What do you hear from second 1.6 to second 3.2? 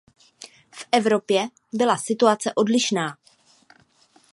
byla situace odlišná.